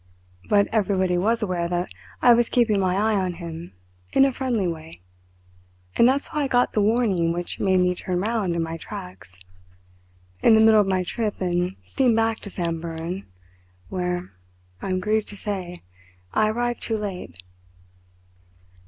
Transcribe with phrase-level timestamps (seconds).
[0.49, 1.91] But everybody was aware that
[2.23, 3.73] I was keeping my eye on him
[4.13, 4.99] in a friendly way.
[5.95, 9.37] And that's how I got the warning which made me turn round in my tracks.
[10.41, 13.27] In the middle of my trip and steam back to Samburan,
[13.89, 14.31] where,
[14.81, 15.83] I am grieved to say,
[16.33, 17.43] I arrived too late."